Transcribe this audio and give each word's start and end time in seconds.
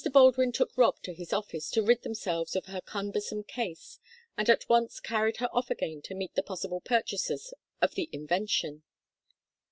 Baldwin 0.11 0.51
took 0.51 0.75
Rob 0.79 0.99
to 1.03 1.13
his 1.13 1.31
office 1.31 1.69
to 1.69 1.83
rid 1.83 2.01
themselves 2.01 2.55
of 2.55 2.65
her 2.65 2.81
cumbersome 2.81 3.43
case, 3.43 3.99
and 4.35 4.49
at 4.49 4.67
once 4.67 4.99
carried 4.99 5.37
her 5.37 5.55
off 5.55 5.69
again 5.69 6.01
to 6.05 6.15
meet 6.15 6.33
the 6.33 6.41
possible 6.41 6.81
purchasers 6.81 7.53
of 7.83 7.93
the 7.93 8.09
invention. 8.11 8.81